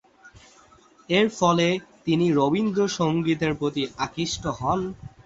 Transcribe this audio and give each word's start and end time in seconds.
এরফলে 1.09 1.67
তিনি 2.05 2.25
রবীন্দ্রসঙ্গীতের 2.31 3.53
প্রতি 3.55 3.83
আকৃষ্ট 3.97 4.43
হন। 4.59 4.79